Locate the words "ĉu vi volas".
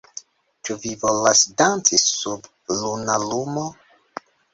0.67-1.41